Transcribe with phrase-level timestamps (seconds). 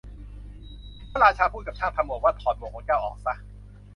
[1.11, 3.35] พระราชาพูดกับช่างทำหมวกว่า ถอดหมวกของเจ้าออกซะ!